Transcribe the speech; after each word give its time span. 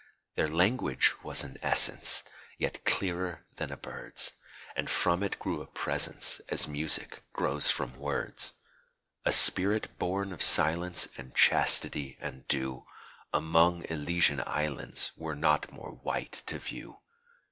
Their 0.33 0.47
language 0.47 1.13
was 1.21 1.43
an 1.43 1.59
essence, 1.61 2.23
Yet 2.57 2.85
clearer 2.85 3.45
than 3.57 3.71
a 3.71 3.77
bird's; 3.77 4.31
And 4.75 4.89
from 4.89 5.21
it 5.21 5.37
grew 5.37 5.61
a 5.61 5.67
presence 5.67 6.41
As 6.49 6.67
music 6.67 7.21
grows 7.33 7.69
from 7.69 7.99
words. 7.99 8.53
A 9.25 9.31
spirit 9.31 9.95
born 9.99 10.33
of 10.33 10.41
silence 10.41 11.07
And 11.19 11.35
chastity 11.35 12.17
and 12.19 12.47
dew 12.47 12.87
Among 13.31 13.83
Elysian 13.89 14.41
islands 14.47 15.11
Were 15.17 15.35
not 15.35 15.71
more 15.71 15.91
white 15.91 16.41
to 16.47 16.57
view. 16.57 16.99